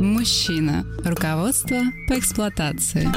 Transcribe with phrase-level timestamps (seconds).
[0.00, 0.86] Мужчина.
[1.04, 3.08] Руководство по эксплуатации.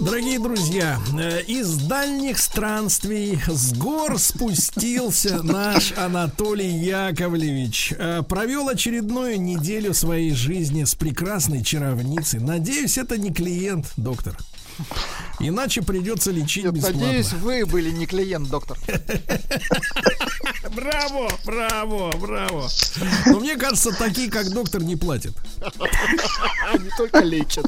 [0.00, 7.92] Дорогие друзья, э, из дальних странствий с гор спустился наш Анатолий Яковлевич.
[7.98, 12.40] Э, Провел очередную неделю своей жизни с прекрасной чаровницей.
[12.40, 14.38] Надеюсь, это не клиент, доктор.
[15.40, 17.00] Иначе придется лечить Нет, бесплатно.
[17.00, 18.78] надеюсь, вы были не клиент, доктор.
[20.74, 22.68] Браво, браво, браво.
[23.26, 25.32] Но мне кажется, такие, как доктор, не платят.
[26.72, 27.66] Они только лечат.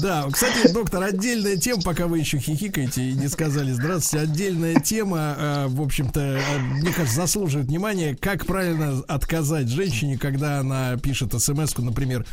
[0.00, 5.36] Да, кстати, доктор, отдельная тема, пока вы еще хихикаете и не сказали здравствуйте, отдельная тема,
[5.38, 11.32] э, в общем-то, э, мне кажется, заслуживает внимания, как правильно отказать женщине, когда она пишет
[11.40, 12.26] смс например,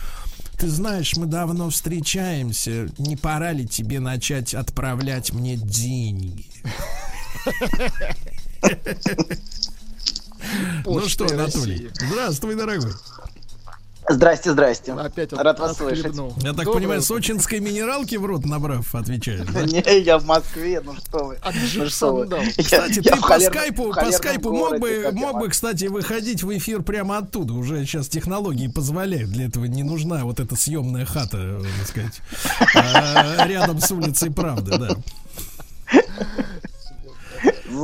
[0.64, 6.46] ты знаешь, мы давно встречаемся, не пора ли тебе начать отправлять мне деньги?
[10.86, 12.94] Ну что, Анатолий, здравствуй, дорогой.
[14.10, 14.92] Здрасте, здрасте.
[14.94, 16.00] Опять он Рад вас слышать.
[16.06, 16.34] отхлебнул.
[16.38, 17.16] Я так Доброе понимаю, утро.
[17.16, 19.62] сочинской минералки в рот набрав, отвечаешь, да?
[19.66, 21.36] Не, я в Москве, ну что вы.
[21.42, 22.26] От Ну что вы.
[22.58, 26.56] Кстати, я ты по холерном- скайпу, по скайпу мог бы, мог бы, кстати, выходить в
[26.58, 27.54] эфир прямо оттуда.
[27.54, 29.30] Уже сейчас технологии позволяют.
[29.32, 32.22] Для этого не нужна вот эта съемная хата, э, так сказать,
[32.76, 34.96] э, рядом с улицей Правды, да.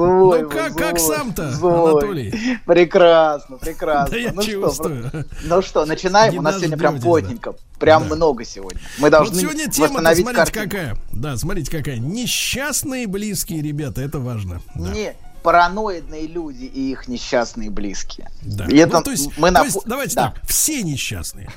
[0.07, 1.49] Злой Ну, как- как сам-то.
[1.49, 2.59] Анатолий?
[2.65, 4.11] Прекрасно, прекрасно.
[4.15, 5.09] Да я ну, что, чувствую.
[5.11, 6.37] про- ну что, начинаем.
[6.37, 7.53] У нас сегодня прям плотненько.
[7.79, 8.15] Прям Да.
[8.15, 8.79] много сегодня.
[8.97, 10.69] Мы Вот должны сегодня тема, восстановить смотрите, картину.
[10.69, 10.97] какая.
[11.13, 11.97] Да, смотрите, какая.
[11.97, 14.61] Несчастные близкие ребята, это важно.
[14.75, 14.89] Да.
[14.91, 15.13] Не,
[15.43, 18.29] параноидные люди и их несчастные близкие.
[18.41, 18.65] Да.
[18.65, 20.31] И это Ну, то есть, мы то напо- есть, давайте Да.
[20.35, 21.49] так, все несчастные.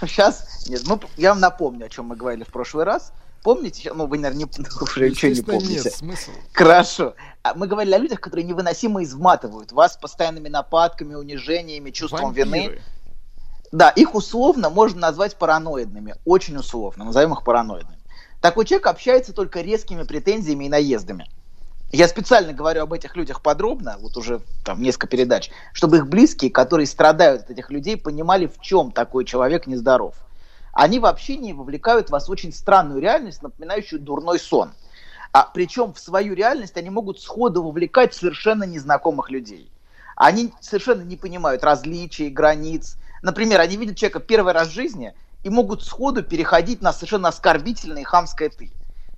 [0.00, 3.12] Сейчас, нет, мы, я вам напомню, о чем мы говорили в прошлый раз.
[3.48, 3.90] Помните?
[3.94, 5.80] Ну, вы, наверное, не, уже ничего не помните.
[5.84, 6.32] нет, смысл.
[6.52, 7.14] Хорошо.
[7.42, 12.64] А Мы говорили о людях, которые невыносимо изматывают вас постоянными нападками, унижениями, чувством вины.
[12.64, 12.82] Вампиры.
[13.72, 16.16] Да, их условно можно назвать параноидными.
[16.26, 17.06] Очень условно.
[17.06, 17.98] Назовем их параноидными.
[18.42, 21.26] Такой человек общается только резкими претензиями и наездами.
[21.90, 26.50] Я специально говорю об этих людях подробно, вот уже там несколько передач, чтобы их близкие,
[26.50, 30.16] которые страдают от этих людей, понимали, в чем такой человек нездоров.
[30.72, 34.72] Они в общении вовлекают вас в очень странную реальность, напоминающую дурной сон.
[35.32, 39.70] А, причем в свою реальность они могут сходу вовлекать совершенно незнакомых людей.
[40.16, 42.96] Они совершенно не понимают различий, границ.
[43.22, 45.14] Например, они видят человека первый раз в жизни
[45.44, 48.72] и могут сходу переходить на совершенно оскорбительное и хамское «ты».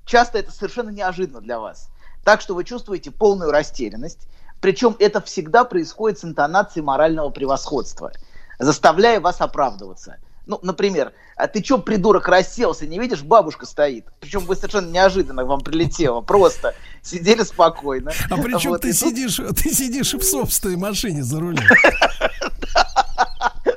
[0.04, 1.88] Часто это совершенно неожиданно для вас.
[2.24, 4.28] Так что вы чувствуете полную растерянность.
[4.60, 8.12] Причем это всегда происходит с интонацией морального превосходства,
[8.58, 10.18] заставляя вас оправдываться.
[10.46, 14.06] Ну, например, а ты чё, придурок, расселся, не видишь, бабушка стоит.
[14.20, 16.20] Причем вы совершенно неожиданно вам прилетело.
[16.20, 18.12] Просто сидели спокойно.
[18.30, 21.62] А причем Вот, ты тут- сидишь, ты сидишь в собственной машине за рулем.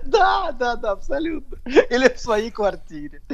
[0.06, 1.58] Да, да, да, абсолютно.
[1.66, 3.22] Или в своей квартире.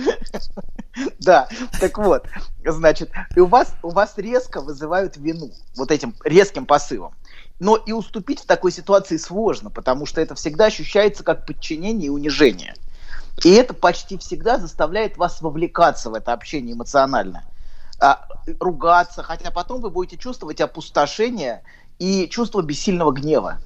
[1.19, 1.47] Да,
[1.79, 2.25] так вот,
[2.65, 7.13] значит, и у вас, у вас резко вызывают вину вот этим резким посылом.
[7.59, 12.09] Но и уступить в такой ситуации сложно, потому что это всегда ощущается как подчинение и
[12.09, 12.73] унижение.
[13.43, 17.43] И это почти всегда заставляет вас вовлекаться в это общение эмоционально.
[17.99, 18.25] А,
[18.59, 21.63] ругаться, хотя потом вы будете чувствовать опустошение
[21.99, 23.59] и чувство бессильного гнева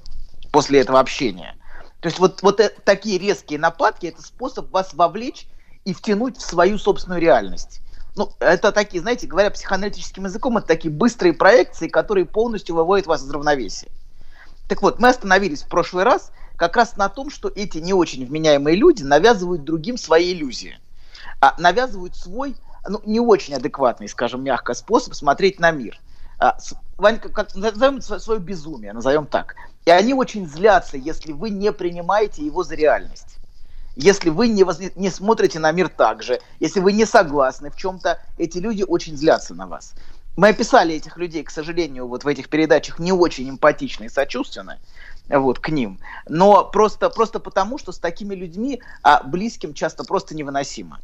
[0.50, 1.56] после этого общения.
[2.00, 5.46] То есть вот, вот э- такие резкие нападки– это способ вас вовлечь
[5.84, 7.80] и втянуть в свою собственную реальность.
[8.16, 13.22] Ну, это такие, знаете, говоря психоаналитическим языком, это такие быстрые проекции, которые полностью выводят вас
[13.22, 13.88] из равновесия.
[14.68, 18.24] Так вот, мы остановились в прошлый раз как раз на том, что эти не очень
[18.26, 20.78] вменяемые люди навязывают другим свои иллюзии.
[21.40, 22.56] А, навязывают свой,
[22.88, 26.00] ну, не очень адекватный, скажем мягко, способ смотреть на мир.
[26.38, 29.56] А, с- Ванька, как, назовем свое безумие, назовем так.
[29.84, 33.36] И они очень злятся, если вы не принимаете его за реальность.
[33.96, 37.76] Если вы не, воз- не смотрите на мир так же, если вы не согласны в
[37.76, 39.94] чем-то, эти люди очень злятся на вас.
[40.36, 44.78] Мы описали этих людей, к сожалению, вот в этих передачах не очень эмпатично и сочувственно
[45.28, 45.98] вот, к ним.
[46.28, 51.00] Но просто, просто потому, что с такими людьми а, близким часто просто невыносимо.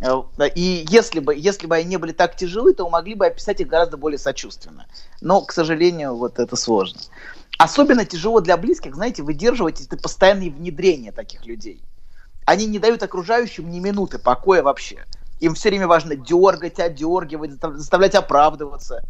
[0.00, 0.22] Э,
[0.54, 3.68] И если бы, если бы они не были так тяжелы, то могли бы описать их
[3.68, 4.86] гораздо более сочувственно.
[5.20, 7.00] Но, к сожалению, вот это сложно.
[7.58, 11.82] Особенно тяжело для близких, знаете, выдерживать это постоянные внедрения таких людей.
[12.46, 15.04] Они не дают окружающим ни минуты покоя вообще.
[15.40, 19.02] Им все время важно дергать, одергивать, заставлять оправдываться.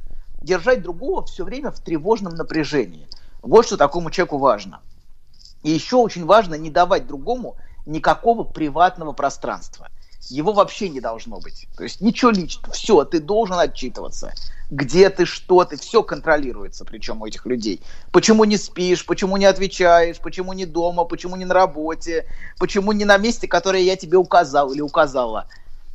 [0.42, 3.08] Держать другого все время в тревожном напряжении.
[3.44, 4.80] Вот что такому человеку важно.
[5.62, 9.88] И еще очень важно не давать другому никакого приватного пространства.
[10.30, 11.68] Его вообще не должно быть.
[11.76, 12.72] То есть ничего личного.
[12.72, 14.32] Все, ты должен отчитываться.
[14.70, 17.82] Где ты, что ты, все контролируется, причем у этих людей.
[18.10, 22.26] Почему не спишь, почему не отвечаешь, почему не дома, почему не на работе,
[22.58, 25.46] почему не на месте, которое я тебе указал или указала.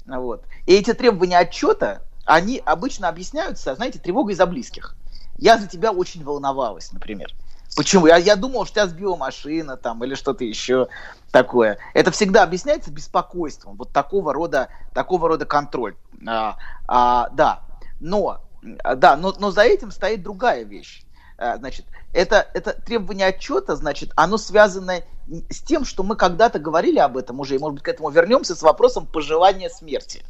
[0.05, 0.43] Вот.
[0.67, 4.95] И эти требования отчета, они обычно объясняются, знаете, тревогой за близких.
[5.39, 7.33] Я за тебя очень волновалась, например.
[7.75, 8.07] Почему?
[8.07, 10.89] Я, я думал, что тебя сбила машина там или что-то еще
[11.31, 11.77] такое.
[11.93, 13.75] Это всегда объясняется беспокойством.
[13.77, 15.95] Вот такого рода, такого рода контроль.
[16.27, 16.57] А,
[16.87, 17.61] а, да,
[18.01, 21.03] но, да, но, но за этим стоит другая вещь.
[21.37, 25.03] А, значит, это, это требование отчета, значит, оно связано
[25.49, 28.55] с тем, что мы когда-то говорили об этом уже, и, может быть, к этому вернемся,
[28.55, 30.25] с вопросом пожелания смерти.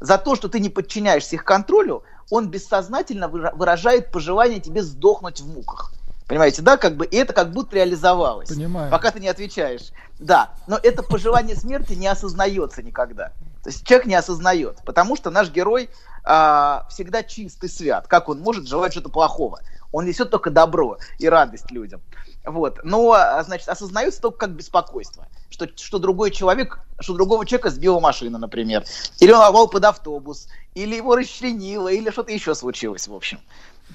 [0.00, 5.48] За то, что ты не подчиняешься их контролю, он бессознательно выражает пожелание тебе сдохнуть в
[5.48, 5.92] муках.
[6.26, 8.48] Понимаете, да, как бы, и это как будто реализовалось.
[8.48, 8.90] Понимаю.
[8.90, 9.92] Пока ты не отвечаешь.
[10.18, 13.28] Да, но это пожелание смерти не осознается никогда.
[13.62, 15.88] То есть человек не осознает, потому что наш герой
[16.24, 18.08] а, всегда чист и свят.
[18.08, 19.60] Как он может желать что-то плохого?
[19.92, 22.00] Он несет только добро и радость людям.
[22.44, 22.80] Вот.
[22.82, 25.28] Но, а, значит, осознается только как беспокойство.
[25.56, 28.84] Что, что другой человек, что другого человека сбила машина, например.
[29.20, 33.40] Или он попал под автобус, или его расчленило, или что-то еще случилось, в общем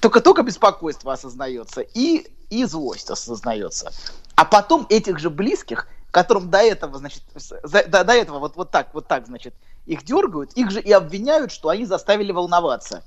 [0.00, 3.92] только-только беспокойство осознается и, и злость осознается.
[4.34, 7.22] А потом этих же близких, которым до этого, значит,
[7.62, 9.54] до, до этого вот, вот так, вот так, значит,
[9.86, 13.04] их дергают, их же и обвиняют, что они заставили волноваться.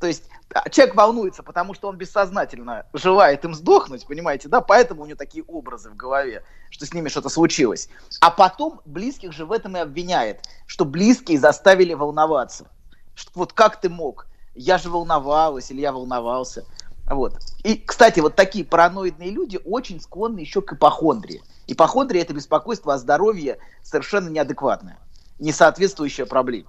[0.00, 5.02] То есть а, человек волнуется, потому что он бессознательно желает им сдохнуть, понимаете, да, поэтому
[5.02, 7.88] у него такие образы в голове, что с ними что-то случилось.
[8.20, 12.68] А потом близких же в этом и обвиняет, что близкие заставили волноваться.
[13.14, 14.26] Что, вот как ты мог?
[14.56, 16.64] я же волновалась, или я волновался.
[17.08, 17.38] Вот.
[17.62, 21.42] И, кстати, вот такие параноидные люди очень склонны еще к ипохондрии.
[21.68, 24.98] Ипохондрия– это беспокойство о здоровье совершенно неадекватное,
[25.38, 26.66] не соответствующее проблеме.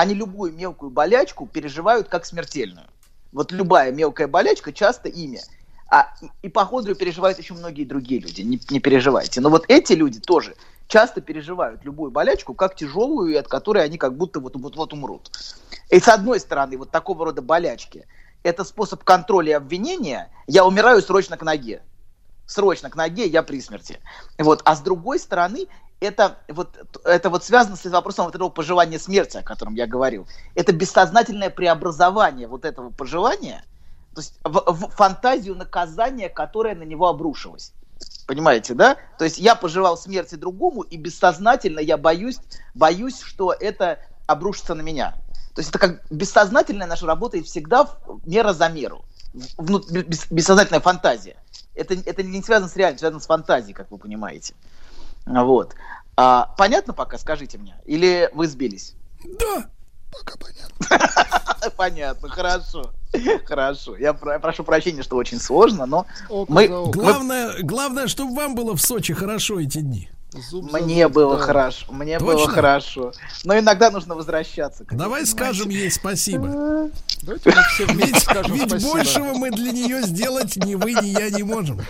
[0.00, 2.86] Они любую мелкую болячку переживают как смертельную.
[3.32, 5.42] Вот любая мелкая болячка часто имя.
[5.90, 9.42] А ипохондрию переживают еще многие другие люди, не, не переживайте.
[9.42, 10.56] Но вот эти люди тоже
[10.88, 15.30] часто переживают любую болячку как тяжелую, и от которой они как будто вот-вот умрут.
[15.90, 18.06] И с одной стороны, вот такого рода болячки–
[18.42, 20.30] это способ контроля и обвинения.
[20.46, 21.82] Я умираю срочно к ноге.
[22.46, 23.98] Срочно к ноге, я при смерти.
[24.38, 24.62] Вот.
[24.64, 25.66] А с другой стороны,
[26.00, 30.26] это вот, это вот связано с вопросом вот этого пожелания смерти, о котором я говорил.
[30.54, 33.64] Это бессознательное преобразование вот этого пожелания,
[34.14, 37.72] то есть в, в фантазию наказания, которое на него обрушилось.
[38.26, 38.96] Понимаете, да?
[39.18, 42.38] То есть я пожелал смерти другому, и бессознательно я боюсь,
[42.74, 45.16] боюсь, что это обрушится на меня.
[45.54, 49.04] То есть это как бессознательная наша работает всегда в, мера за меру.
[49.34, 51.36] Бес, бессознательная фантазия.
[51.74, 54.54] Это, это не связано с реальностью, связано с фантазией, как вы понимаете.
[55.30, 55.74] Вот.
[56.16, 57.76] А, понятно пока, скажите мне?
[57.84, 58.94] Или вы сбились?
[59.24, 59.70] Да.
[60.12, 61.70] Пока понятно.
[61.76, 62.90] Понятно, хорошо.
[63.44, 63.96] Хорошо.
[63.96, 66.06] Я прошу прощения, что очень сложно, но
[66.48, 66.68] мы...
[66.68, 70.10] Главное, главное, чтобы вам было в Сочи хорошо эти дни.
[70.32, 71.42] Зуб мне зуб, было да.
[71.42, 72.34] хорошо, мне Точно?
[72.34, 73.12] было хорошо.
[73.42, 74.84] Но иногда нужно возвращаться.
[74.90, 76.90] Давай скажем ей спасибо.
[77.22, 78.92] Давайте мы все ведь, ведь спасибо.
[78.92, 81.80] большего мы для нее сделать ни вы, ни я не можем.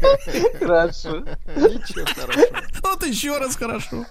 [0.58, 1.18] Хорошо.
[1.56, 2.46] Ничего хорошего.
[2.82, 4.04] Вот еще раз хорошо.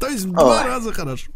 [0.00, 1.30] То есть два раза хорошо.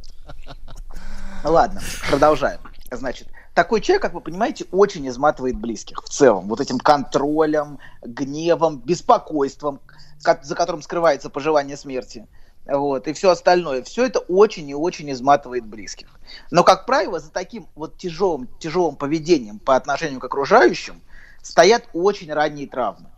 [1.44, 2.60] Ладно, продолжаем.
[2.90, 6.48] Значит, такой человек, как вы понимаете, очень изматывает близких в целом.
[6.48, 9.80] Вот этим контролем, гневом, беспокойством,
[10.18, 12.26] за которым скрывается пожелание смерти.
[12.66, 13.82] Вот, и все остальное.
[13.82, 16.08] Все это очень и очень изматывает близких.
[16.50, 21.00] Но, как правило, за таким вот тяжелым, тяжелым поведением по отношению к окружающим
[21.42, 23.09] стоят очень ранние травмы.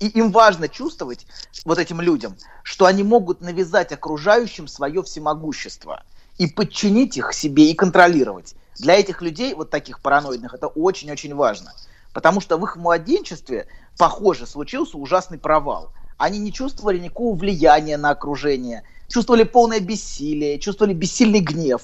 [0.00, 1.26] И им важно чувствовать,
[1.64, 6.02] вот этим людям, что они могут навязать окружающим свое всемогущество
[6.36, 8.54] и подчинить их себе и контролировать.
[8.78, 11.72] Для этих людей, вот таких параноидных, это очень-очень важно.
[12.12, 13.66] Потому что в их младенчестве,
[13.96, 15.92] похоже, случился ужасный провал.
[16.16, 21.82] Они не чувствовали никакого влияния на окружение, чувствовали полное бессилие, чувствовали бессильный гнев.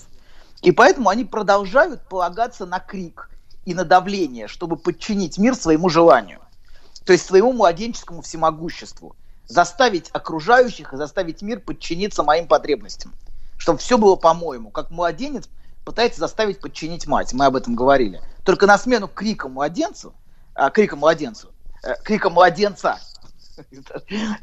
[0.63, 3.31] И поэтому они продолжают полагаться на крик
[3.65, 6.41] и на давление, чтобы подчинить мир своему желанию.
[7.05, 9.15] То есть своему младенческому всемогуществу.
[9.47, 13.13] Заставить окружающих и заставить мир подчиниться моим потребностям.
[13.59, 14.71] Чтобы все было по-моему.
[14.71, 15.49] Как младенец
[15.85, 17.33] пытается заставить подчинить мать.
[17.35, 18.23] Мы об этом говорили.
[18.45, 20.15] Только на смену крика младенцу
[20.55, 21.49] а, криком младенцу,
[21.83, 22.99] э, криком младенца.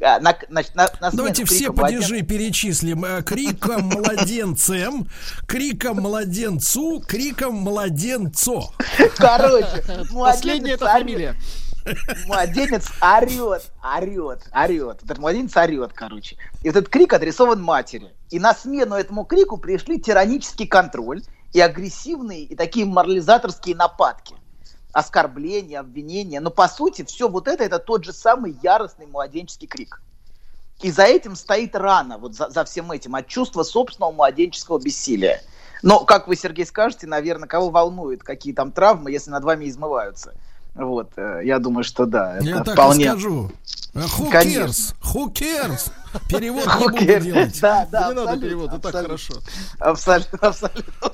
[0.02, 3.04] А, на- значит, на- на смену Давайте все крика младенца- падежи перечислим.
[3.06, 5.08] Э, Криком младенцем,
[5.48, 8.72] криком младенцу, криком младенцо.
[9.18, 11.36] Короче, Последняя это младенец фамилия.
[12.28, 15.04] Младенец орет, орет, орет.
[15.04, 16.38] Этот младенец орет, короче.
[16.64, 18.14] И этот крик адресован матери.
[18.30, 21.24] И на смену этому крику пришли тиранический контроль
[21.54, 24.36] и агрессивные, и такие морализаторские нападки.
[24.94, 26.40] Оскорбления, обвинения.
[26.40, 30.02] Но по сути все вот это, это тот же самый яростный младенческий крик.
[30.82, 35.42] И за этим стоит рана, вот за, за всем этим, от чувства собственного младенческого бессилия.
[35.84, 40.34] Но, как вы, Сергей, скажете, наверное, кого волнует, какие там травмы, если над вами измываются.
[40.74, 43.10] Вот, э, я думаю, что да, это Я так и вполне...
[43.10, 43.52] скажу.
[43.94, 44.96] Э, Who cares?
[45.14, 45.92] Who cares?
[46.30, 47.60] Перевод не буду делать.
[47.62, 49.34] Да, да, Не надо абсолютно, перевод, и так хорошо
[49.80, 51.10] Абсолютно, абсолютно,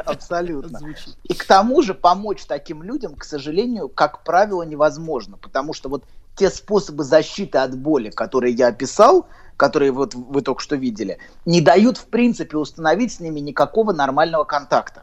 [0.04, 0.80] абсолютно.
[1.24, 6.04] И к тому же помочь таким людям, к сожалению, как правило, невозможно, потому что вот
[6.36, 9.26] те способы защиты от боли, которые я описал,
[9.56, 14.44] которые вот вы только что видели, не дают в принципе установить с ними никакого нормального
[14.44, 15.02] контакта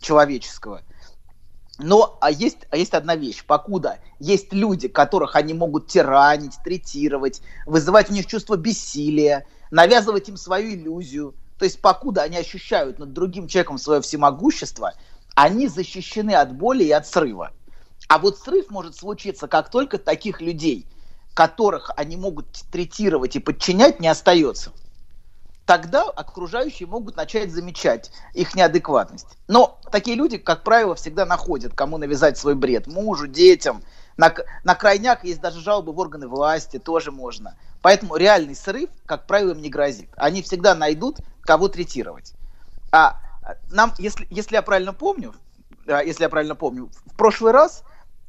[0.00, 0.82] человеческого.
[1.78, 3.44] Но а есть, а есть одна вещь.
[3.44, 10.36] Покуда есть люди, которых они могут тиранить, третировать, вызывать у них чувство бессилия, навязывать им
[10.36, 11.34] свою иллюзию.
[11.56, 14.94] То есть покуда они ощущают над другим человеком свое всемогущество,
[15.34, 17.52] они защищены от боли и от срыва.
[18.08, 20.86] А вот срыв может случиться, как только таких людей,
[21.34, 24.72] которых они могут третировать и подчинять, не остается
[25.68, 29.26] тогда окружающие могут начать замечать их неадекватность.
[29.48, 32.86] Но такие люди, как правило, всегда находят, кому навязать свой бред.
[32.86, 33.82] Мужу, детям.
[34.16, 34.34] На,
[34.64, 37.54] на крайняк есть даже жалобы в органы власти, тоже можно.
[37.82, 40.08] Поэтому реальный срыв, как правило, им не грозит.
[40.16, 42.32] Они всегда найдут, кого третировать.
[42.90, 45.34] А а, нам, если, если я правильно помню,
[45.86, 47.82] а, если я правильно помню, в прошлый раз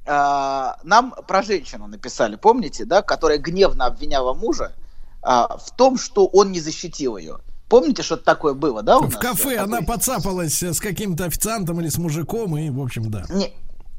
[0.06, 4.74] а, нам про женщину написали, помните, да, которая гневно обвиняла мужа
[5.22, 7.40] а, в том, что он не защитил ее.
[7.68, 9.22] Помните, что-то такое было, да, у В нас?
[9.22, 13.26] кафе Такой- она подцапалась э, с каким-то официантом или с мужиком, и, в общем, да.
[13.30, 13.54] Не,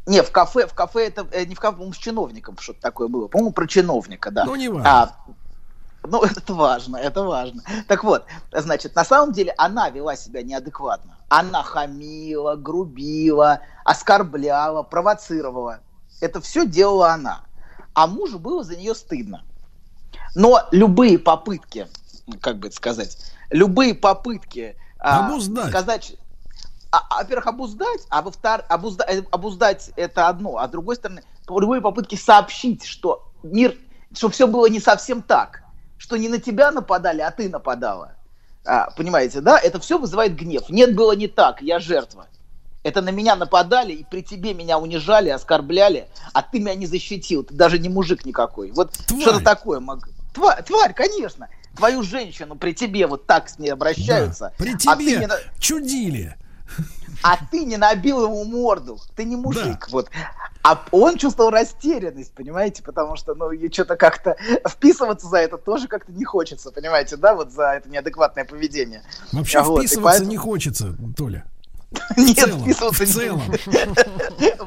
[0.07, 3.07] не, в кафе, в кафе это э, не в кафе, по-моему, с чиновником что-то такое
[3.09, 3.29] было.
[3.29, 4.45] По-моему, про чиновника, да.
[4.45, 4.91] Ну, не важно.
[4.91, 5.17] А,
[6.03, 7.62] ну, это важно, это важно.
[7.87, 11.17] Так вот, значит, на самом деле она вела себя неадекватно.
[11.29, 15.79] Она хамила, грубила, оскорбляла, провоцировала.
[16.21, 17.43] Это все делала она.
[17.95, 19.45] А мужу было за нее стыдно.
[20.35, 21.89] Но любые попытки,
[22.41, 23.19] как бы это сказать,
[23.51, 25.69] любые попытки а, Обуздать.
[25.69, 26.17] сказать,
[26.91, 31.23] а, а, во-первых, обуздать, а во-вторых, обузда- э, обуздать это одно, а с другой стороны,
[31.49, 33.77] любые попытки сообщить, что мир,
[34.13, 35.63] что все было не совсем так,
[35.99, 38.13] что не на тебя нападали, а ты нападала.
[38.65, 39.59] А, понимаете, да?
[39.59, 40.69] Это все вызывает гнев.
[40.69, 42.27] Нет, было не так, я жертва.
[42.83, 47.45] Это на меня нападали, и при тебе меня унижали, оскорбляли, а ты меня не защитил,
[47.45, 48.71] ты даже не мужик никакой.
[48.73, 50.09] Вот что-то такое мог.
[50.33, 51.49] Тварь, тварь, конечно.
[51.77, 54.53] Твою женщину при тебе вот так с ней обращаются.
[54.59, 54.65] Да.
[54.65, 55.29] При а ты тебе не
[55.61, 56.37] чудили.
[57.23, 60.11] а ты не набил ему морду, ты не мужик, вот.
[60.63, 64.37] А он чувствовал растерянность, понимаете, потому что, ну, и что-то как-то
[64.69, 69.03] вписываться за это тоже как-то не хочется, понимаете, да, вот за это неадекватное поведение.
[69.33, 71.45] Вообще А вот, вписываться поэтому- не хочется, Толя.
[72.17, 73.43] Нет, целом, вписываться в не- целом.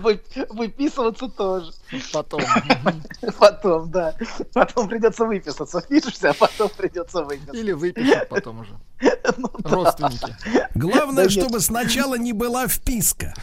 [0.01, 1.71] Вы- Выписываться тоже.
[2.11, 2.41] Потом.
[3.39, 4.13] Потом, да.
[4.53, 5.79] Потом придется выписаться.
[5.81, 7.55] Впишешься, а потом придется выписаться.
[7.57, 8.77] Или выпишут потом уже.
[9.37, 9.69] Ну, да.
[9.69, 10.35] Родственники.
[10.75, 11.31] Главное, Да нет.
[11.31, 13.33] чтобы сначала не была вписка.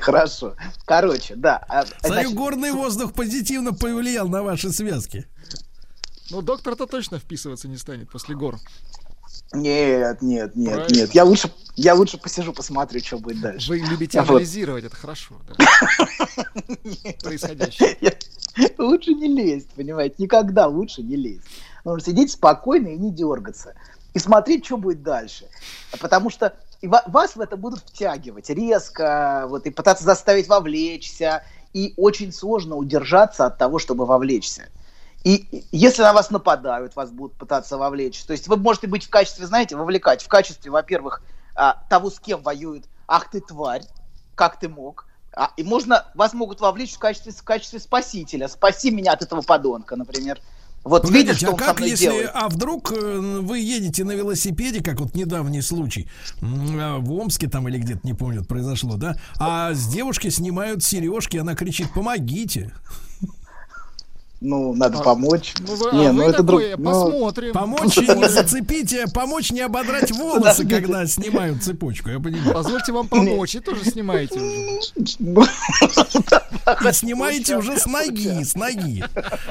[0.00, 0.54] Хорошо.
[0.84, 1.64] Короче, да.
[1.68, 5.26] а, значит, горный воздух позитивно повлиял на ваши связки.
[6.30, 8.58] Ну, доктор-то точно вписываться не станет после гор.
[9.52, 10.94] Нет, нет, нет, Правильно.
[10.96, 11.14] нет.
[11.14, 13.70] Я лучше, я лучше посижу, посмотрю, что будет дальше.
[13.70, 14.30] Вы любите Вот.
[14.30, 15.36] анализировать, это хорошо.
[15.48, 15.64] да.
[17.22, 17.96] Происходящее.
[18.00, 18.12] Я-
[18.78, 20.16] Лучше не лезть, понимаете?
[20.18, 21.44] Никогда лучше не лезть.
[21.84, 23.74] Нужно сидеть спокойно и не дергаться.
[24.14, 25.46] И смотреть, что будет дальше.
[26.00, 31.44] Потому что вас в это будут втягивать резко, вот, и пытаться заставить вовлечься.
[31.72, 34.68] И очень сложно удержаться от того, чтобы вовлечься.
[35.24, 38.22] И если на вас нападают, вас будут пытаться вовлечь.
[38.24, 40.22] То есть вы можете быть в качестве, знаете, вовлекать.
[40.22, 41.22] В качестве, во-первых,
[41.54, 42.84] а, того, с кем воюют.
[43.06, 43.82] Ах ты тварь,
[44.34, 45.06] как ты мог.
[45.34, 48.48] А, и можно, вас могут вовлечь в качестве, в качестве спасителя.
[48.48, 50.40] Спаси меня от этого подонка, например.
[50.84, 52.30] Вот Погодите, видишь, что а он со как мной если, делает?
[52.32, 56.08] а вдруг э, вы едете на велосипеде, как вот недавний случай,
[56.40, 61.36] а, в Омске там или где-то, не помню, произошло, да, а с девушки снимают сережки,
[61.36, 62.72] она кричит, помогите.
[64.40, 65.54] Ну, надо А, помочь.
[65.58, 66.62] Ну, вы, Не, а ну вы это друг...
[66.78, 67.52] ну, посмотрим.
[67.52, 72.54] Помочь не зацепить, а помочь не ободрать волосы, когда снимают цепочку, я понимаю.
[72.54, 75.10] Позвольте вам помочь, и тоже снимаете уже.
[76.50, 79.04] И снимаете уже с ноги, с ноги.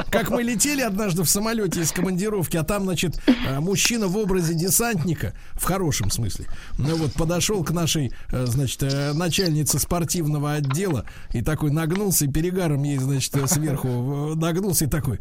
[0.09, 4.53] Как мы летели однажды в самолете из командировки, а там, значит, э, мужчина в образе
[4.53, 11.05] десантника, в хорошем смысле, ну вот подошел к нашей, э, значит, э, начальнице спортивного отдела
[11.31, 15.19] и такой нагнулся и перегаром ей, значит, сверху нагнулся и такой,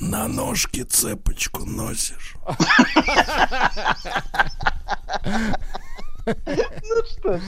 [0.00, 2.34] на ножке цепочку носишь.
[6.26, 7.40] Ну что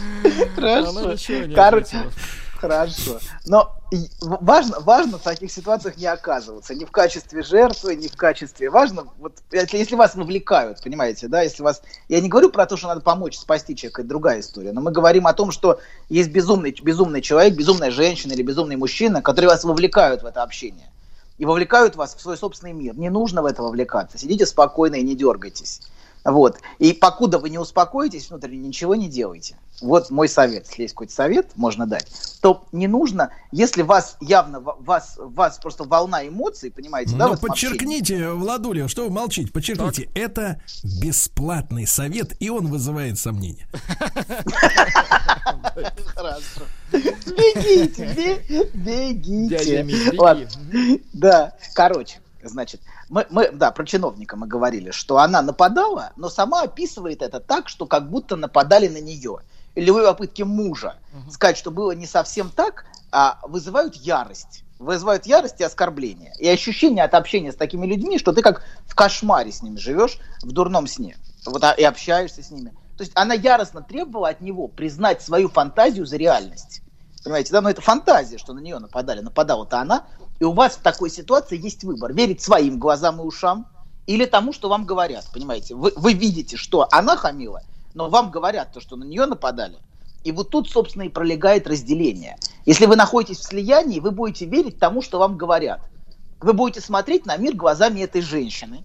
[0.55, 1.55] хорошо.
[1.55, 2.03] Короче.
[2.61, 3.19] Хорошо.
[3.47, 3.75] Но
[4.21, 6.75] важно, важно в таких ситуациях не оказываться.
[6.75, 8.69] Ни в качестве жертвы, ни в качестве...
[8.69, 11.81] Важно, вот если, если вас вовлекают, понимаете, да, если вас...
[12.09, 14.73] Я не говорю про то, что надо помочь спасти человека, это другая история.
[14.73, 19.23] Но мы говорим о том, что есть безумный, безумный человек, безумная женщина или безумный мужчина,
[19.23, 20.91] которые вас вовлекают в это общение.
[21.39, 22.95] И вовлекают вас в свой собственный мир.
[22.95, 24.19] Не нужно в это вовлекаться.
[24.19, 25.81] Сидите спокойно и не дергайтесь.
[26.25, 26.59] Вот.
[26.79, 29.57] И покуда вы не успокоитесь внутренне, ничего не делайте.
[29.81, 30.67] Вот мой совет.
[30.69, 32.07] Если есть какой-то совет, можно дать.
[32.43, 37.51] То не нужно, если вас явно, вас, вас просто волна эмоций, понимаете, да, Но этом
[37.51, 37.73] общении.
[37.79, 40.61] подчеркните, Владуля, что вы молчите, подчеркните, это
[41.01, 43.67] бесплатный совет, и он вызывает сомнения.
[46.15, 46.63] Хорошо.
[46.93, 50.13] Бегите, бе- бегите.
[50.19, 50.49] Ладно.
[51.13, 56.63] Да, короче, значит, мы, мы, да, про чиновника мы говорили, что она нападала, но сама
[56.63, 59.39] описывает это так, что как будто нападали на нее.
[59.75, 60.97] И любые попытки мужа
[61.31, 64.65] сказать, что было не совсем так, а вызывают ярость.
[64.79, 66.33] Вызывают ярость и оскорбление.
[66.39, 70.19] И ощущение от общения с такими людьми, что ты как в кошмаре с ними живешь,
[70.43, 71.17] в дурном сне.
[71.45, 72.71] Вот, а- и общаешься с ними.
[72.97, 76.83] То есть она яростно требовала от него признать свою фантазию за реальность.
[77.23, 79.21] Понимаете, да, но это фантазия, что на нее нападали.
[79.21, 80.05] Нападала-то она.
[80.39, 82.13] И у вас в такой ситуации есть выбор.
[82.13, 83.67] Верить своим глазам и ушам
[84.07, 85.27] или тому, что вам говорят.
[85.33, 87.63] Понимаете, вы, вы видите, что она хамила,
[87.95, 89.79] но вам говорят то, что на нее нападали.
[90.25, 92.37] И вот тут, собственно, и пролегает разделение.
[92.67, 95.81] Если вы находитесь в слиянии, вы будете верить тому, что вам говорят.
[96.41, 98.83] Вы будете смотреть на мир глазами этой женщины,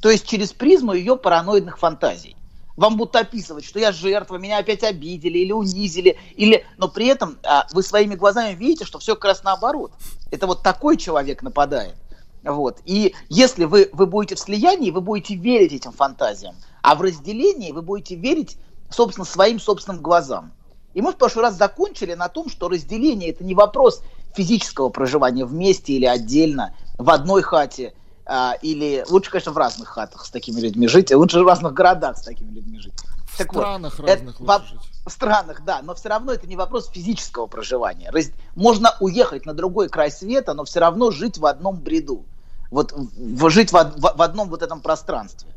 [0.00, 2.36] то есть через призму ее параноидных фантазий.
[2.76, 6.66] Вам будут описывать, что я жертва, меня опять обидели или унизили, или...
[6.76, 9.92] но при этом а, вы своими глазами видите, что все как раз наоборот.
[10.30, 11.94] Это вот такой человек нападает.
[12.42, 12.80] Вот.
[12.84, 17.72] И если вы, вы будете в слиянии, вы будете верить этим фантазиям, а в разделении
[17.72, 18.58] вы будете верить,
[18.90, 20.52] собственно, своим собственным глазам.
[20.94, 24.02] И мы в прошлый раз закончили на том, что разделение это не вопрос
[24.34, 27.94] физического проживания вместе или отдельно, в одной хате,
[28.26, 31.72] а, или лучше, конечно, в разных хатах с такими людьми жить, и лучше в разных
[31.74, 32.94] городах с такими людьми жить.
[33.26, 34.80] В Так вот, странах это разных во- лучше жить.
[35.06, 38.10] в странах, да, но все равно это не вопрос физического проживания.
[38.10, 42.24] Раз- Можно уехать на другой край света, но все равно жить в одном бреду.
[42.70, 45.50] Вот в- жить в, в- в одном вот этом пространстве.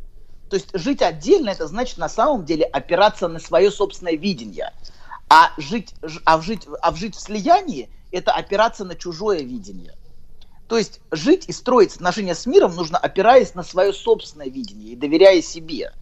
[0.49, 4.73] То есть жить отдельно, это значит на самом деле опираться на свое собственное видение.
[5.29, 5.93] А жить,
[6.25, 9.93] а жить, а жить в слиянии– это опираться на чужое видение.
[10.67, 14.95] То есть жить и строить отношения с миром нужно опираясь на свое собственное видение и
[14.95, 15.93] доверяя себе.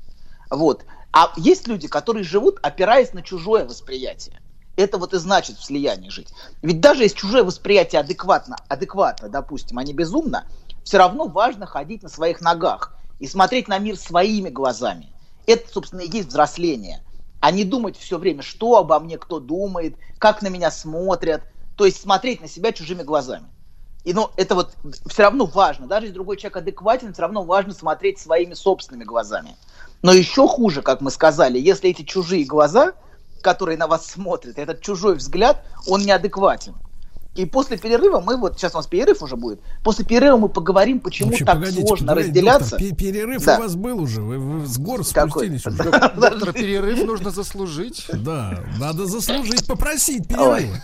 [0.50, 0.86] Вот.
[1.12, 4.42] А есть люди, которые живут, опираясь на чужое восприятие.
[4.76, 6.34] Это вот и значит в слиянии жить.
[6.62, 10.48] Ведь даже если чужое восприятие адекватно, адекватно, допустим, а не безумно,
[10.84, 15.14] все равно важно ходить на своих ногах и смотреть на мир своими глазами.
[15.48, 17.02] Это, собственно, и есть взросление.
[17.40, 21.44] А не думать все время, что обо мне кто думает, как на меня смотрят.
[21.78, 23.46] То есть смотреть на себя чужими глазами.
[24.06, 24.72] И ну, это вот
[25.08, 25.88] все равно важно.
[25.88, 29.56] Даже если другой человек адекватен, все равно важно смотреть своими собственными глазами.
[30.04, 32.94] Но еще хуже, как мы сказали, если эти чужие глаза,
[33.42, 36.76] которые на вас смотрят, этот чужой взгляд, он неадекватен.
[37.36, 41.02] И после перерыва мы вот, сейчас у нас перерыв уже будет, после перерыва мы поговорим,
[41.02, 42.70] почему Вообще, так погодите, сложно погодите, разделяться.
[42.78, 43.58] доктор, пе- перерыв Да.
[43.58, 45.50] у вас был уже, вы, вы с гор Какой?
[45.50, 45.84] спустились уже.
[46.16, 48.06] Доктор, перерыв нужно заслужить.
[48.14, 50.78] Да, надо заслужить, попросить перерыва.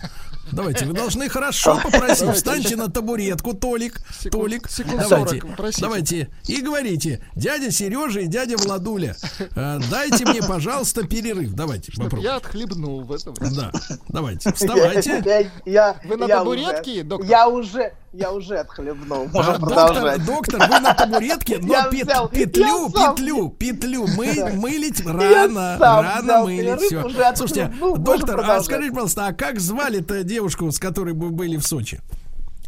[0.51, 2.29] Давайте, вы должны хорошо попросить.
[2.33, 4.01] Встаньте на табуретку, Толик,
[4.31, 4.67] Толик.
[4.85, 5.81] Давайте, 40 просите.
[5.81, 6.29] давайте.
[6.47, 9.15] И говорите, дядя Сережа и дядя Владуля,
[9.55, 11.53] э, дайте мне, пожалуйста, перерыв.
[11.53, 12.23] Давайте, попробуем.
[12.23, 13.55] я отхлебнул в это время.
[13.55, 13.71] Да,
[14.09, 15.21] давайте, вставайте.
[15.25, 17.29] Я, я- Вы на табуретке, доктор?
[17.29, 19.27] Я уже, я уже отхлебнул.
[19.33, 20.25] Можем А, продолжать.
[20.25, 24.51] доктор, доктор, вы на табуретке, но Я пет- взял- петлю, я сам- петлю, петлю мы,
[24.55, 26.91] мылить рано, рано мылить.
[26.91, 31.65] уже Слушайте, доктор, а скажите, пожалуйста, а как звали-то девушку, с которой вы были в
[31.65, 32.01] Сочи?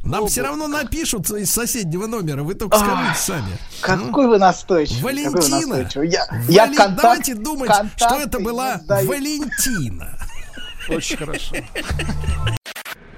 [0.06, 3.58] Нам все равно напишут из соседнего номера, вы только скажите сами.
[3.80, 5.00] Какой вы настойчивый.
[5.14, 5.68] какой вы Валентина.
[5.78, 6.10] настойчивый.
[6.10, 8.82] Я, я Вали- контакт- Давайте думать, что это была.
[8.88, 10.18] Валентина.
[10.90, 11.56] Очень хорошо.